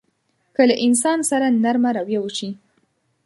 [0.55, 2.49] که له انسان سره نرمه رويه وشي.